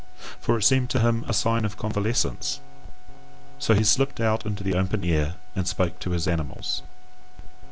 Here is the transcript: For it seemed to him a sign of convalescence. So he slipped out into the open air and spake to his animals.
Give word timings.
For 0.39 0.57
it 0.57 0.63
seemed 0.63 0.89
to 0.89 0.99
him 0.99 1.23
a 1.27 1.31
sign 1.31 1.63
of 1.63 1.77
convalescence. 1.77 2.59
So 3.59 3.75
he 3.75 3.83
slipped 3.83 4.19
out 4.19 4.47
into 4.47 4.63
the 4.63 4.73
open 4.73 5.03
air 5.03 5.35
and 5.55 5.67
spake 5.67 5.99
to 5.99 6.09
his 6.09 6.27
animals. 6.27 6.81